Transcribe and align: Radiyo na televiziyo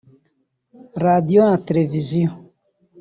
Radiyo 1.03 1.41
na 1.49 1.57
televiziyo 1.67 2.29